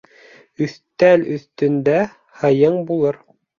Өҫтәл 0.67 1.27
өҫтөндә 1.35 2.01
һыйың 2.41 2.83
булыр. 2.91 3.25